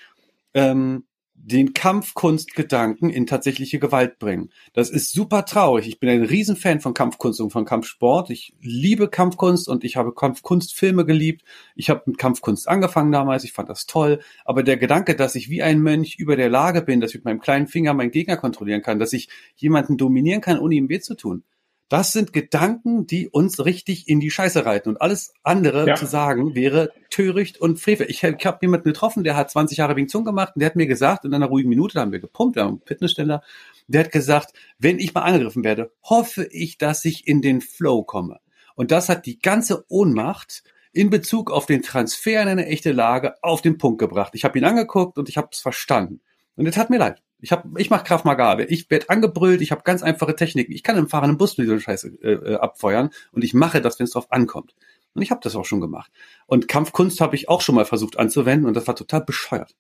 ähm, 0.55 1.05
den 1.39 1.75
Kampfkunstgedanken 1.75 3.11
in 3.11 3.27
tatsächliche 3.27 3.79
Gewalt 3.79 4.19
bringen. 4.19 4.51
Das 4.73 4.91
ist 4.91 5.13
super 5.13 5.45
traurig. 5.45 5.87
Ich 5.87 6.01
bin 6.01 6.09
ein 6.09 6.25
Riesenfan 6.25 6.81
von 6.81 6.93
Kampfkunst 6.93 7.41
und 7.41 7.51
von 7.51 7.65
Kampfsport. 7.65 8.31
Ich 8.31 8.55
liebe 8.61 9.09
Kampfkunst 9.09 9.69
und 9.69 9.85
ich 9.85 9.97
habe 9.97 10.13
Kampfkunstfilme 10.13 11.05
geliebt. 11.05 11.45
Ich 11.77 11.89
habe 11.89 12.03
mit 12.07 12.19
Kampfkunst 12.19 12.69
angefangen 12.69 13.13
damals. 13.13 13.45
Ich 13.45 13.53
fand 13.53 13.69
das 13.69 13.87
toll. 13.87 14.21
Aber 14.45 14.63
der 14.63 14.77
Gedanke, 14.77 15.15
dass 15.15 15.37
ich 15.37 15.49
wie 15.49 15.63
ein 15.63 15.81
Mönch 15.81 16.17
über 16.19 16.37
der 16.37 16.49
Lage 16.49 16.83
bin, 16.83 17.01
dass 17.01 17.11
ich 17.11 17.17
mit 17.17 17.27
meinem 17.27 17.41
kleinen 17.41 17.69
Finger 17.69 17.95
meinen 17.95 18.11
Gegner 18.11 18.37
kontrollieren 18.37 18.83
kann, 18.83 18.99
dass 18.99 19.13
ich 19.13 19.29
jemanden 19.55 19.97
dominieren 19.97 20.41
kann, 20.41 20.59
ohne 20.59 20.75
ihm 20.75 20.89
weh 20.89 21.01
zu 21.01 21.15
tun, 21.15 21.45
das 21.89 22.13
sind 22.13 22.33
Gedanken, 22.33 23.07
die 23.07 23.29
uns 23.29 23.65
richtig 23.65 24.09
in 24.09 24.19
die 24.19 24.31
Scheiße 24.31 24.67
reiten. 24.67 24.89
Und 24.89 25.01
alles 25.01 25.33
andere 25.45 25.87
ja. 25.87 25.95
zu 25.95 26.07
sagen, 26.07 26.55
wäre 26.55 26.93
töricht 27.11 27.61
und 27.61 27.79
frevel. 27.79 28.11
Ich, 28.11 28.25
ich 28.25 28.47
habe 28.47 28.59
jemanden 28.61 28.89
getroffen, 28.89 29.23
der 29.23 29.37
hat 29.37 29.51
20 29.51 29.79
Jahre 29.79 29.95
Wing 29.95 30.09
Zung 30.09 30.25
gemacht 30.25 30.53
und 30.55 30.61
der 30.61 30.71
hat 30.71 30.77
mir 30.77 30.87
gesagt, 30.87 31.25
in 31.25 31.33
einer 31.33 31.47
ruhigen 31.47 31.69
Minute, 31.69 31.95
da 31.95 32.01
haben 32.01 32.13
wir 32.13 32.19
gepumpt, 32.19 32.57
wir 32.57 32.63
haben 32.63 32.71
einen 32.71 32.83
Fitnessständer, 32.87 33.43
der 33.87 34.05
hat 34.05 34.13
gesagt, 34.13 34.53
wenn 34.79 34.99
ich 34.99 35.15
mal 35.15 35.23
angegriffen 35.23 35.63
werde, 35.63 35.93
hoffe 36.03 36.45
ich, 36.51 36.79
dass 36.79 37.05
ich 37.05 37.29
in 37.29 37.41
den 37.41 37.61
Flow 37.61 38.03
komme. 38.03 38.41
Und 38.75 38.91
das 38.91 39.09
hat 39.09 39.27
die 39.27 39.39
ganze 39.39 39.85
Ohnmacht 39.89 40.65
in 40.93 41.11
Bezug 41.11 41.51
auf 41.51 41.67
den 41.67 41.83
Transfer 41.83 42.43
in 42.43 42.49
eine 42.49 42.67
echte 42.67 42.93
Lage 42.93 43.35
auf 43.43 43.63
den 43.63 43.79
Punkt 43.79 43.99
gebracht. 43.99 44.33
Ich 44.35 44.45
habe 44.45 44.59
ihn 44.59 44.65
angeguckt 44.65 45.19
und 45.19 45.29
ich 45.29 45.37
habe 45.37 45.49
es 45.53 45.61
verstanden. 45.61 46.21
Und 46.57 46.67
es 46.67 46.75
tat 46.75 46.91
mir 46.91 46.99
leid. 46.99 47.23
Ich 47.41 47.53
hab, 47.53 47.67
ich 47.79 47.91
mach 47.91 48.05
Kraft 48.05 48.25
Maga. 48.25 48.59
Ich 48.61 48.91
werd 48.91 49.11
angebrüllt, 49.11 49.61
ich 49.61 49.71
habe 49.71 49.83
ganz 49.83 50.03
einfache 50.03 50.35
Techniken. 50.35 50.73
Ich 50.73 50.83
kann 50.83 50.97
im 50.97 51.09
fahrenden 51.09 51.37
Bus 51.37 51.55
diese 51.55 51.79
Scheiße 51.79 52.19
äh, 52.23 52.33
äh, 52.33 52.55
abfeuern 52.57 53.11
und 53.33 53.45
ich 53.45 53.53
mache 53.53 53.81
das, 53.81 53.99
wenn 53.99 54.05
es 54.05 54.13
drauf 54.13 54.33
ankommt. 54.33 54.75
Und 55.15 55.23
ich 55.23 55.31
habe 55.31 55.41
das 55.43 55.57
auch 55.57 55.65
schon 55.65 55.81
gemacht. 55.81 56.11
Und 56.47 56.69
Kampfkunst 56.69 57.21
habe 57.21 57.37
ich 57.37 57.49
auch 57.49 57.61
schon 57.61 57.75
mal 57.75 57.85
versucht 57.85 58.19
anzuwenden 58.19 58.67
und 58.67 58.75
das 58.75 58.87
war 58.87 58.97
total 58.97 59.23
bescheuert. 59.23 59.75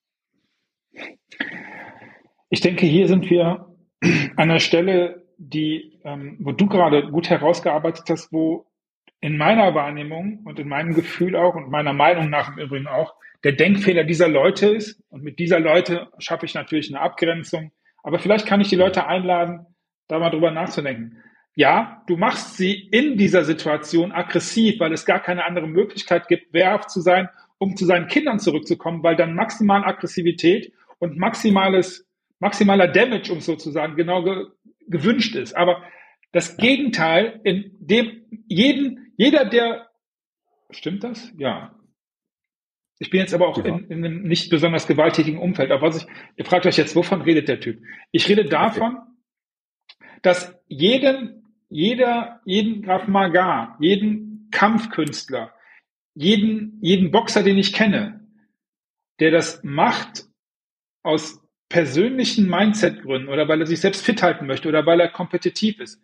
Ich 2.49 2.61
denke, 2.61 2.87
hier 2.87 3.09
sind 3.09 3.29
wir 3.29 3.67
an 4.01 4.33
einer 4.37 4.61
Stelle, 4.61 5.27
die, 5.39 6.01
ähm, 6.05 6.37
wo 6.41 6.53
du 6.53 6.67
gerade 6.67 7.11
gut 7.11 7.29
herausgearbeitet 7.29 8.05
hast, 8.09 8.33
wo 8.33 8.66
in 9.21 9.37
meiner 9.37 9.75
Wahrnehmung 9.75 10.41
und 10.45 10.59
in 10.59 10.69
meinem 10.69 10.95
Gefühl 10.95 11.37
auch 11.37 11.55
und 11.55 11.71
meiner 11.71 11.93
Meinung 11.93 12.31
nach 12.31 12.53
im 12.53 12.59
Übrigen 12.59 12.87
auch 12.87 13.15
der 13.45 13.53
Denkfehler 13.53 14.05
dieser 14.05 14.29
Leute 14.29 14.69
ist. 14.69 15.03
Und 15.09 15.23
mit 15.23 15.39
dieser 15.39 15.61
Leute 15.61 16.09
schaffe 16.19 16.47
ich 16.47 16.55
natürlich 16.55 16.93
eine 16.93 17.01
Abgrenzung. 17.01 17.73
Aber 18.03 18.19
vielleicht 18.19 18.47
kann 18.47 18.61
ich 18.61 18.69
die 18.69 18.77
Leute 18.77 19.07
einladen, 19.07 19.67
da 20.09 20.19
mal 20.19 20.31
drüber 20.31 20.51
nachzudenken. 20.51 21.23
ja, 21.57 22.03
du 22.07 22.17
machst 22.19 22.59
sie 22.59 22.75
in 22.75 23.17
dieser 23.17 23.45
Situation 23.45 24.13
aggressiv, 24.13 24.79
weil 24.79 24.93
es 24.93 25.07
gar 25.07 25.21
keine 25.21 25.45
andere 25.45 25.67
Möglichkeit 25.67 26.29
gibt, 26.29 26.53
wehrhaft 26.53 26.91
zu 26.91 27.01
sein, 27.01 27.31
um 27.59 27.77
zu 27.77 27.87
seinen 27.87 28.09
Kindern 28.09 28.39
zurückzukommen, 28.39 29.03
weil 29.03 29.17
dann 29.17 29.35
maximal 29.35 29.83
Aggressivität 29.83 30.73
und 30.99 31.17
maximales, 31.17 32.07
maximaler 32.41 32.89
Damage, 32.89 33.33
um 33.33 33.41
sozusagen 33.41 33.97
genau 33.97 34.23
ge 34.23 34.47
gewünscht 34.89 35.35
ist. 35.35 35.57
Aber 35.57 35.83
das 36.31 36.57
Gegenteil, 36.59 37.41
in 37.43 37.73
dem 37.81 38.23
jeden, 38.47 39.06
jeder, 39.17 39.45
der, 39.45 39.89
stimmt 40.71 41.05
das? 41.05 41.33
Ja. 41.37 41.75
Ich 42.99 43.11
bin 43.11 43.21
jetzt 43.21 43.35
aber 43.35 43.49
auch 43.49 43.59
ja. 43.59 43.65
in, 43.65 43.91
in, 43.91 44.05
einem 44.05 44.23
nicht 44.23 44.49
besonders 44.51 44.87
gewalttätigen 44.87 45.39
Umfeld. 45.39 45.71
Aber 45.71 45.89
was 45.89 46.03
ich, 46.03 46.09
ihr 46.37 46.45
fragt 46.45 46.67
euch 46.67 46.77
jetzt, 46.77 46.97
wovon 46.97 47.23
redet 47.23 47.49
der 47.49 47.61
Typ? 47.61 47.83
Ich 48.11 48.29
rede 48.29 48.47
davon, 48.47 48.97
okay. 48.97 50.19
dass 50.23 50.55
jeden 50.67 51.43
jeder, 51.69 52.41
jeden 52.45 52.83
Graf 52.83 53.09
Magar, 53.09 53.77
jeden 53.81 54.49
Kampfkünstler, 54.51 55.53
jeden, 56.15 56.79
jeden 56.81 57.11
Boxer, 57.11 57.43
den 57.43 57.59
ich 57.59 57.73
kenne, 57.73 58.27
der 59.21 59.31
das 59.31 59.63
macht 59.65 60.25
aus 61.03 61.43
persönlichen 61.69 62.49
Mindset-Gründen 62.49 63.29
oder 63.29 63.49
weil 63.49 63.61
er 63.61 63.67
sich 63.67 63.81
selbst 63.81 64.05
fit 64.05 64.23
halten 64.23 64.47
möchte 64.47 64.69
oder 64.69 64.87
weil 64.87 65.01
er 65.01 65.09
kompetitiv 65.09 65.81
ist, 65.81 66.01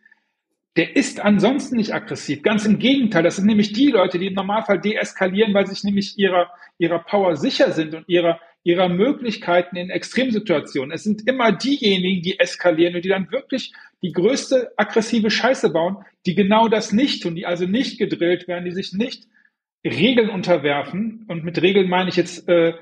der 0.76 0.96
ist 0.96 1.20
ansonsten 1.20 1.76
nicht 1.76 1.92
aggressiv. 1.92 2.42
Ganz 2.42 2.64
im 2.64 2.78
Gegenteil, 2.78 3.22
das 3.22 3.36
sind 3.36 3.46
nämlich 3.46 3.72
die 3.72 3.88
Leute, 3.88 4.18
die 4.18 4.28
im 4.28 4.34
Normalfall 4.34 4.80
deeskalieren, 4.80 5.52
weil 5.52 5.66
sich 5.66 5.84
nämlich 5.84 6.18
ihrer, 6.18 6.50
ihrer 6.78 7.00
Power 7.00 7.36
sicher 7.36 7.72
sind 7.72 7.94
und 7.94 8.08
ihrer, 8.08 8.40
ihrer 8.64 8.88
Möglichkeiten 8.88 9.76
in 9.76 9.90
Extremsituationen. 9.90 10.92
Es 10.92 11.04
sind 11.04 11.28
immer 11.28 11.52
diejenigen, 11.52 12.22
die 12.22 12.38
eskalieren 12.38 12.94
und 12.94 13.04
die 13.04 13.10
dann 13.10 13.30
wirklich 13.30 13.72
die 14.02 14.12
größte 14.12 14.72
aggressive 14.78 15.30
Scheiße 15.30 15.70
bauen, 15.70 15.98
die 16.24 16.34
genau 16.34 16.68
das 16.68 16.92
nicht 16.92 17.22
tun, 17.22 17.34
die 17.34 17.46
also 17.46 17.66
nicht 17.66 17.98
gedrillt 17.98 18.48
werden, 18.48 18.64
die 18.64 18.72
sich 18.72 18.94
nicht 18.94 19.26
Regeln 19.84 20.30
unterwerfen. 20.30 21.26
Und 21.28 21.44
mit 21.44 21.60
Regeln 21.60 21.88
meine 21.88 22.08
ich 22.08 22.16
jetzt 22.16 22.48
äh, 22.48 22.74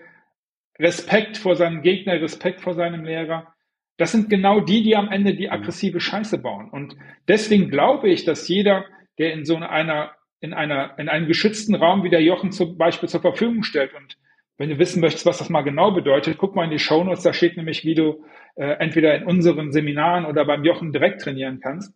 Respekt 0.79 1.39
vor 1.39 1.57
seinem 1.57 1.83
Gegner, 1.83 2.21
Respekt 2.21 2.61
vor 2.61 2.75
seinem 2.75 3.05
Lehrer, 3.05 3.53
das 4.01 4.13
sind 4.13 4.31
genau 4.31 4.61
die, 4.61 4.83
die 4.83 4.97
am 4.97 5.13
Ende 5.13 5.35
die 5.35 5.51
aggressive 5.51 6.01
Scheiße 6.01 6.39
bauen. 6.39 6.71
Und 6.71 6.97
deswegen 7.29 7.69
glaube 7.69 8.09
ich, 8.09 8.25
dass 8.25 8.49
jeder, 8.49 8.87
der 9.19 9.35
in 9.35 9.45
so 9.45 9.57
einer, 9.57 10.13
in 10.41 10.55
einer, 10.55 10.99
in 10.99 11.11
einem 11.11 11.27
geschützten 11.27 11.75
Raum 11.75 12.03
wie 12.03 12.09
der 12.09 12.23
Jochen 12.23 12.51
zum 12.51 12.79
Beispiel 12.79 13.11
zur 13.11 13.21
Verfügung 13.21 13.63
stellt 13.63 13.93
und 13.93 14.17
wenn 14.57 14.71
du 14.71 14.79
wissen 14.79 15.03
möchtest, 15.03 15.27
was 15.27 15.37
das 15.37 15.51
mal 15.51 15.61
genau 15.61 15.91
bedeutet, 15.91 16.39
guck 16.39 16.57
mal 16.57 16.65
in 16.65 16.71
die 16.71 16.79
Shownotes, 16.79 17.25
da 17.25 17.35
steht 17.35 17.59
nämlich, 17.59 17.85
wie 17.85 17.95
du 17.95 18.25
äh, 18.57 18.71
entweder 18.79 19.15
in 19.17 19.25
unseren 19.25 19.71
Seminaren 19.71 20.25
oder 20.25 20.47
beim 20.47 20.65
Jochen 20.65 20.93
direkt 20.93 21.21
trainieren 21.21 21.61
kannst. 21.61 21.95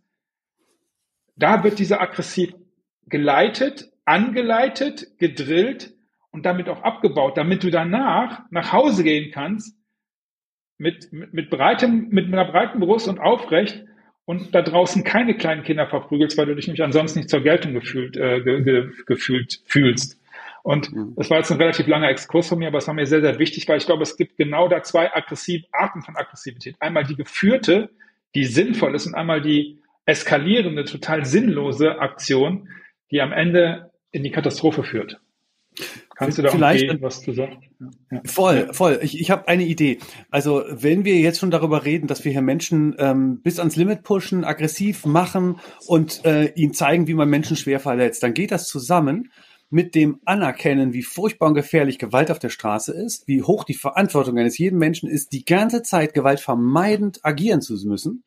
Da 1.36 1.64
wird 1.64 1.78
dieser 1.78 2.02
aggressiv 2.02 2.52
geleitet, 3.06 3.90
angeleitet, 4.04 5.06
gedrillt 5.18 5.94
und 6.32 6.44
damit 6.44 6.68
auch 6.68 6.82
abgebaut, 6.82 7.38
damit 7.38 7.64
du 7.64 7.70
danach 7.70 8.42
nach 8.50 8.74
Hause 8.74 9.04
gehen 9.04 9.30
kannst 9.32 9.74
mit, 10.78 11.12
mit, 11.12 11.32
mit 11.32 11.50
breitem, 11.50 12.08
mit 12.10 12.26
einer 12.26 12.44
breiten 12.44 12.80
Brust 12.80 13.08
und 13.08 13.20
aufrecht 13.20 13.84
und 14.24 14.54
da 14.54 14.62
draußen 14.62 15.04
keine 15.04 15.36
kleinen 15.36 15.62
Kinder 15.62 15.86
verprügelst, 15.86 16.36
weil 16.38 16.46
du 16.46 16.54
dich 16.54 16.66
nämlich 16.66 16.82
ansonsten 16.82 17.20
nicht 17.20 17.30
zur 17.30 17.42
Geltung 17.42 17.74
gefühlt, 17.74 18.16
äh, 18.16 18.40
ge, 18.40 18.62
ge, 18.62 18.90
gefühlt 19.06 19.60
fühlst. 19.66 20.20
Und 20.62 20.92
mhm. 20.92 21.12
das 21.16 21.28
war 21.28 21.38
jetzt 21.38 21.52
ein 21.52 21.58
relativ 21.58 21.86
langer 21.86 22.08
Exkurs 22.08 22.48
von 22.48 22.58
mir, 22.58 22.68
aber 22.68 22.78
es 22.78 22.86
war 22.86 22.94
mir 22.94 23.06
sehr, 23.06 23.20
sehr 23.20 23.38
wichtig, 23.38 23.68
weil 23.68 23.76
ich 23.76 23.86
glaube, 23.86 24.02
es 24.02 24.16
gibt 24.16 24.38
genau 24.38 24.66
da 24.66 24.82
zwei 24.82 25.14
aggressiv, 25.14 25.64
Arten 25.72 26.02
von 26.02 26.16
Aggressivität. 26.16 26.76
Einmal 26.80 27.04
die 27.04 27.16
geführte, 27.16 27.90
die 28.34 28.44
sinnvoll 28.44 28.94
ist 28.94 29.06
und 29.06 29.14
einmal 29.14 29.42
die 29.42 29.82
eskalierende, 30.06 30.84
total 30.84 31.24
sinnlose 31.26 32.00
Aktion, 32.00 32.68
die 33.10 33.20
am 33.20 33.32
Ende 33.32 33.90
in 34.10 34.22
die 34.22 34.30
Katastrophe 34.30 34.84
führt. 34.84 35.20
Kannst 36.16 36.38
du 36.38 36.42
da 36.42 36.50
Vielleicht, 36.50 37.02
was 37.02 37.22
zu 37.22 37.32
sagen? 37.32 37.62
Ja. 38.10 38.20
Voll, 38.24 38.72
voll. 38.72 39.00
Ich, 39.02 39.20
ich 39.20 39.30
habe 39.30 39.48
eine 39.48 39.64
Idee. 39.64 39.98
Also 40.30 40.62
wenn 40.68 41.04
wir 41.04 41.18
jetzt 41.18 41.40
schon 41.40 41.50
darüber 41.50 41.84
reden, 41.84 42.06
dass 42.06 42.24
wir 42.24 42.32
hier 42.32 42.42
Menschen 42.42 42.94
ähm, 42.98 43.40
bis 43.42 43.58
ans 43.58 43.76
Limit 43.76 44.02
pushen, 44.02 44.44
aggressiv 44.44 45.06
machen 45.06 45.58
und 45.86 46.24
äh, 46.24 46.52
ihnen 46.54 46.72
zeigen, 46.72 47.08
wie 47.08 47.14
man 47.14 47.28
Menschen 47.28 47.56
schwer 47.56 47.80
verletzt, 47.80 48.22
dann 48.22 48.34
geht 48.34 48.52
das 48.52 48.68
zusammen 48.68 49.30
mit 49.70 49.94
dem 49.96 50.20
Anerkennen, 50.24 50.92
wie 50.92 51.02
furchtbar 51.02 51.48
und 51.48 51.54
gefährlich 51.54 51.98
Gewalt 51.98 52.30
auf 52.30 52.38
der 52.38 52.50
Straße 52.50 52.92
ist, 52.92 53.26
wie 53.26 53.42
hoch 53.42 53.64
die 53.64 53.74
Verantwortung 53.74 54.38
eines 54.38 54.56
jeden 54.56 54.78
Menschen 54.78 55.08
ist, 55.08 55.32
die 55.32 55.44
ganze 55.44 55.82
Zeit 55.82 56.14
gewaltvermeidend 56.14 57.24
agieren 57.24 57.60
zu 57.60 57.74
müssen 57.84 58.22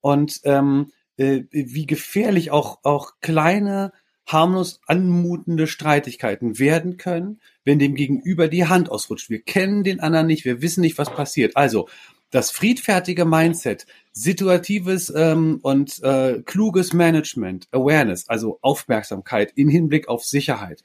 und 0.00 0.40
ähm, 0.44 0.92
äh, 1.16 1.42
wie 1.50 1.86
gefährlich 1.86 2.52
auch, 2.52 2.78
auch 2.84 3.14
kleine 3.20 3.92
harmlos 4.28 4.80
anmutende 4.86 5.66
Streitigkeiten 5.66 6.58
werden 6.58 6.96
können, 6.96 7.40
wenn 7.64 7.78
dem 7.78 7.94
Gegenüber 7.94 8.48
die 8.48 8.66
Hand 8.66 8.90
ausrutscht. 8.90 9.30
Wir 9.30 9.42
kennen 9.42 9.82
den 9.84 10.00
anderen 10.00 10.26
nicht, 10.26 10.44
wir 10.44 10.62
wissen 10.62 10.82
nicht, 10.82 10.98
was 10.98 11.10
passiert. 11.10 11.56
Also 11.56 11.88
das 12.30 12.50
friedfertige 12.50 13.24
Mindset, 13.24 13.86
situatives 14.12 15.12
ähm, 15.14 15.60
und 15.62 16.02
äh, 16.02 16.42
kluges 16.44 16.92
Management, 16.92 17.68
Awareness, 17.72 18.28
also 18.28 18.58
Aufmerksamkeit 18.60 19.52
in 19.54 19.68
Hinblick 19.68 20.08
auf 20.08 20.24
Sicherheit, 20.24 20.82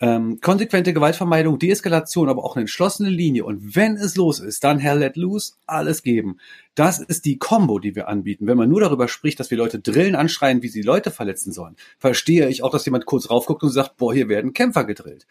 ähm, 0.00 0.40
konsequente 0.40 0.94
Gewaltvermeidung, 0.94 1.58
Deeskalation, 1.58 2.28
aber 2.30 2.42
auch 2.42 2.56
eine 2.56 2.62
entschlossene 2.62 3.10
Linie. 3.10 3.44
Und 3.44 3.76
wenn 3.76 3.96
es 3.96 4.16
los 4.16 4.40
ist, 4.40 4.64
dann 4.64 4.78
Hell 4.78 4.98
let 4.98 5.16
loose, 5.16 5.52
alles 5.66 6.02
geben. 6.02 6.38
Das 6.74 6.98
ist 7.00 7.26
die 7.26 7.38
Combo, 7.38 7.78
die 7.78 7.94
wir 7.94 8.08
anbieten. 8.08 8.46
Wenn 8.46 8.56
man 8.56 8.70
nur 8.70 8.80
darüber 8.80 9.08
spricht, 9.08 9.38
dass 9.38 9.50
wir 9.50 9.58
Leute 9.58 9.78
drillen, 9.78 10.14
anschreien, 10.14 10.62
wie 10.62 10.68
sie 10.68 10.82
Leute 10.82 11.10
verletzen 11.10 11.52
sollen, 11.52 11.76
verstehe 11.98 12.48
ich 12.48 12.62
auch, 12.62 12.70
dass 12.70 12.86
jemand 12.86 13.04
kurz 13.04 13.28
raufguckt 13.28 13.62
und 13.62 13.70
sagt, 13.70 13.98
boah, 13.98 14.14
hier 14.14 14.28
werden 14.28 14.54
Kämpfer 14.54 14.84
gedrillt. 14.84 15.26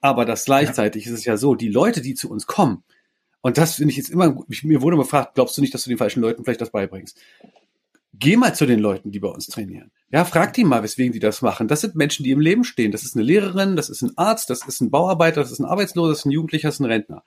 Aber 0.00 0.24
das 0.24 0.44
gleichzeitig 0.44 1.06
ja. 1.06 1.12
ist 1.12 1.18
es 1.18 1.24
ja 1.24 1.36
so, 1.36 1.56
die 1.56 1.68
Leute, 1.68 2.00
die 2.00 2.14
zu 2.14 2.30
uns 2.30 2.46
kommen, 2.46 2.84
und 3.44 3.58
das 3.58 3.74
finde 3.74 3.90
ich 3.90 3.98
jetzt 3.98 4.08
immer, 4.08 4.34
mir 4.62 4.80
wurde 4.80 4.96
gefragt, 4.96 5.34
glaubst 5.34 5.58
du 5.58 5.60
nicht, 5.60 5.74
dass 5.74 5.84
du 5.84 5.90
den 5.90 5.98
falschen 5.98 6.22
Leuten 6.22 6.44
vielleicht 6.44 6.62
das 6.62 6.70
beibringst? 6.70 7.20
Geh 8.18 8.36
mal 8.36 8.54
zu 8.54 8.66
den 8.66 8.78
Leuten, 8.78 9.10
die 9.10 9.18
bei 9.18 9.28
uns 9.28 9.46
trainieren. 9.46 9.90
Ja, 10.12 10.24
frag 10.24 10.52
die 10.52 10.64
mal, 10.64 10.82
weswegen 10.82 11.12
die 11.12 11.18
das 11.18 11.42
machen. 11.42 11.66
Das 11.66 11.80
sind 11.80 11.96
Menschen, 11.96 12.22
die 12.22 12.30
im 12.30 12.40
Leben 12.40 12.62
stehen. 12.62 12.92
Das 12.92 13.02
ist 13.02 13.16
eine 13.16 13.24
Lehrerin, 13.24 13.74
das 13.74 13.88
ist 13.88 14.02
ein 14.02 14.16
Arzt, 14.16 14.50
das 14.50 14.66
ist 14.66 14.80
ein 14.80 14.90
Bauarbeiter, 14.90 15.40
das 15.40 15.50
ist 15.50 15.58
ein 15.58 15.64
Arbeitsloser, 15.64 16.10
das 16.10 16.20
ist 16.20 16.26
ein 16.26 16.30
Jugendlicher, 16.30 16.68
das 16.68 16.76
ist 16.76 16.80
ein 16.80 16.86
Rentner. 16.86 17.24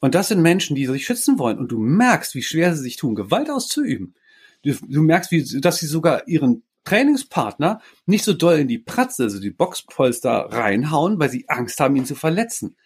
Und 0.00 0.14
das 0.14 0.28
sind 0.28 0.40
Menschen, 0.40 0.76
die 0.76 0.86
sich 0.86 1.04
schützen 1.04 1.38
wollen. 1.38 1.58
Und 1.58 1.72
du 1.72 1.78
merkst, 1.78 2.34
wie 2.34 2.42
schwer 2.42 2.74
sie 2.74 2.82
sich 2.82 2.96
tun, 2.96 3.14
Gewalt 3.14 3.50
auszuüben. 3.50 4.14
Du, 4.62 4.74
du 4.74 5.02
merkst, 5.02 5.32
wie, 5.32 5.60
dass 5.60 5.78
sie 5.78 5.86
sogar 5.86 6.28
ihren 6.28 6.62
Trainingspartner 6.84 7.80
nicht 8.06 8.24
so 8.24 8.32
doll 8.32 8.58
in 8.58 8.68
die 8.68 8.78
Pratze, 8.78 9.24
also 9.24 9.40
die 9.40 9.50
Boxpolster 9.50 10.48
reinhauen, 10.50 11.18
weil 11.18 11.30
sie 11.30 11.48
Angst 11.48 11.80
haben, 11.80 11.96
ihn 11.96 12.06
zu 12.06 12.14
verletzen. 12.14 12.76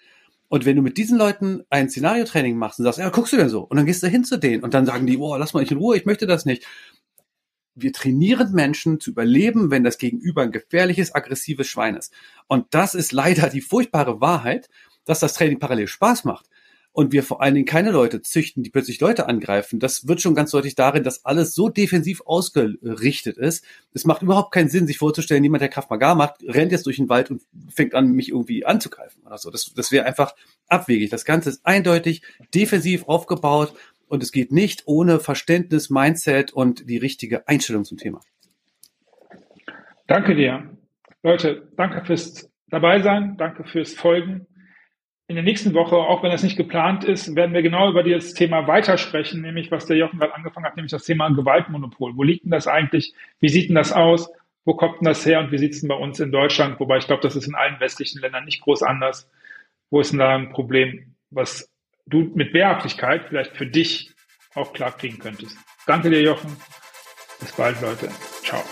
Und 0.49 0.65
wenn 0.65 0.77
du 0.77 0.83
mit 0.83 0.97
diesen 0.97 1.19
Leuten 1.19 1.65
ein 1.71 1.91
Szenariotraining 1.91 2.57
machst 2.57 2.79
und 2.79 2.85
sagst, 2.85 2.99
ja, 2.99 3.09
guckst 3.09 3.33
du 3.33 3.37
denn 3.37 3.49
so? 3.49 3.63
Und 3.63 3.77
dann 3.77 3.87
gehst 3.87 4.03
du 4.03 4.07
hin 4.07 4.25
zu 4.25 4.39
denen 4.39 4.63
und 4.63 4.75
dann 4.75 4.87
sagen 4.87 5.07
die, 5.07 5.17
boah, 5.17 5.39
lass 5.39 5.55
mal 5.55 5.61
nicht 5.61 5.73
in 5.73 5.79
Ruhe, 5.79 5.97
ich 5.97 6.07
möchte 6.07 6.27
das 6.27 6.45
nicht 6.45 6.65
wir 7.77 7.93
trainieren 7.93 8.53
Menschen 8.53 8.99
zu 9.01 9.11
überleben, 9.11 9.71
wenn 9.71 9.85
das 9.85 9.99
Gegenüber 9.99 10.43
ein 10.43 10.51
gefährliches, 10.51 11.15
aggressives 11.15 11.69
Schwein 11.69 11.95
ist. 11.95 12.13
Und 12.49 12.67
das 12.71 12.95
ist 12.95 13.13
leider 13.13 13.51
die 13.51 13.61
furchtbare 13.61 14.21
Wahrheit, 14.21 14.69
dass 15.05 15.21
das 15.21 15.35
Training 15.35 15.59
parallel 15.59 15.87
Spaß 15.87 16.25
macht. 16.25 16.47
Und 16.93 17.13
wir 17.13 17.23
vor 17.23 17.43
allen 17.43 17.53
Dingen 17.53 17.67
keine 17.67 17.91
Leute 17.91 18.23
züchten, 18.23 18.63
die 18.63 18.71
plötzlich 18.71 19.01
Leute 19.01 19.29
angreifen. 19.29 19.79
Das 19.79 20.09
wird 20.09 20.23
schon 20.23 20.35
ganz 20.35 20.51
deutlich 20.53 20.77
darin, 20.77 21.05
dass 21.05 21.27
alles 21.27 21.55
so 21.55 21.69
defensiv 21.69 22.23
ausgerichtet 22.25 23.37
ist. 23.37 23.63
Es 23.93 24.07
macht 24.07 24.23
überhaupt 24.23 24.51
keinen 24.51 24.71
Sinn, 24.71 24.87
sich 24.87 24.97
vorzustellen, 24.97 25.45
jemand, 25.45 25.61
der 25.61 25.69
Kraft 25.69 25.91
Maga 25.91 26.15
macht, 26.15 26.37
rennt 26.45 26.73
jetzt 26.73 26.87
durch 26.87 26.97
den 26.97 27.11
Wald 27.11 27.31
und 27.31 27.43
fängt 27.69 27.95
an, 27.95 28.13
mich 28.13 28.31
irgendwie 28.31 28.65
anzugreifen 28.65 29.23
oder 29.27 29.37
so. 29.37 29.51
Das, 29.51 29.75
das 29.75 29.93
wäre 29.93 30.07
einfach 30.07 30.35
abwegig. 30.69 31.11
Das 31.11 31.27
Ganze 31.27 31.51
ist 31.51 31.67
eindeutig 31.67 32.23
defensiv 32.55 33.05
aufgebaut 33.09 33.75
und 34.09 34.23
es 34.23 34.33
geht 34.33 34.53
nicht 34.53 34.85
ohne 34.87 35.21
Verständnis, 35.21 35.91
Mindset 35.91 36.53
und 36.53 36.89
die 36.89 36.99
richtige 36.99 37.49
Einstellung 37.49 37.85
zum 37.85 37.99
Thema. 37.99 38.21
Danke 40.07 40.35
dir. 40.35 40.77
Leute, 41.23 41.69
danke 41.77 42.05
fürs 42.05 42.51
dabei 42.69 43.01
sein, 43.01 43.37
danke 43.37 43.65
fürs 43.65 43.95
Folgen. 43.95 44.47
In 45.29 45.35
der 45.35 45.43
nächsten 45.43 45.75
Woche, 45.75 45.97
auch 45.97 46.23
wenn 46.23 46.31
das 46.31 46.45
nicht 46.45 46.57
geplant 46.57 47.03
ist, 47.03 47.35
werden 47.35 47.53
wir 47.53 47.63
genau 47.63 47.91
über 47.91 48.05
dieses 48.05 48.35
Thema 48.35 48.69
weitersprechen, 48.69 49.43
nämlich 49.43 49.73
was 49.73 49.87
der 49.87 49.97
Jochen 49.97 50.21
gerade 50.21 50.35
angefangen 50.37 50.67
hat, 50.67 50.77
nämlich 50.77 50.93
das 50.93 51.05
Thema 51.05 51.29
Gewaltmonopol. 51.31 52.17
Wo 52.17 52.23
liegt 52.23 52.45
denn 52.45 52.53
das 52.53 52.69
eigentlich? 52.69 53.13
Wie 53.41 53.49
sieht 53.49 53.69
denn 53.69 53.75
das 53.75 53.93
aus? 53.93 54.31
Wo 54.65 54.75
kommt 54.75 55.01
denn 55.01 55.07
das 55.07 55.27
her 55.27 55.41
und 55.41 55.51
wie 55.51 55.59
sieht 55.59 55.73
es 55.73 55.81
denn 55.81 55.89
bei 55.89 55.97
uns 55.97 56.21
in 56.21 56.31
Deutschland? 56.31 56.79
Wobei 56.79 56.99
ich 56.99 57.07
glaube, 57.07 57.23
das 57.23 57.35
ist 57.35 57.49
in 57.49 57.57
allen 57.57 57.81
westlichen 57.81 58.21
Ländern 58.21 58.45
nicht 58.45 58.61
groß 58.63 58.85
anders. 58.85 59.29
Wo 59.91 60.01
ist 60.01 60.13
denn 60.13 60.21
da 60.21 60.37
ein 60.37 60.51
Problem, 60.51 61.17
was 61.31 61.73
du 62.07 62.31
mit 62.35 62.53
Wehrhaftigkeit 62.53 63.27
vielleicht 63.29 63.57
für 63.57 63.67
dich 63.67 64.11
auch 64.55 64.73
klar 64.73 64.97
kriegen 64.97 65.19
könntest. 65.19 65.57
Danke 65.87 66.11
dir, 66.11 66.23
Jochen. 66.23 66.57
Bis 67.41 67.53
bald, 67.53 67.81
Leute. 67.81 68.09
Ciao. 68.43 68.63